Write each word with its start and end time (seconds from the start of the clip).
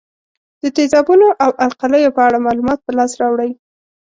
د 0.61 0.63
تیزابونو 0.77 1.27
او 1.43 1.49
القلیو 1.65 2.15
په 2.15 2.21
اړه 2.27 2.43
معلومات 2.47 2.79
په 2.83 2.91
لاس 2.97 3.11
راوړئ. 3.21 3.51